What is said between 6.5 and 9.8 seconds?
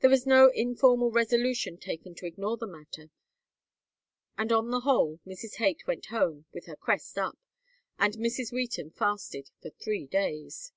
with her crest up, and Mrs. Wheaton fasted for